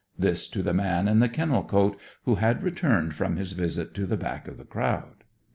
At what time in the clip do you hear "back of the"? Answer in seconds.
4.17-4.65